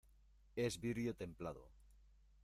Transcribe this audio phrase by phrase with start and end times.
[0.55, 1.69] es vidrio templado.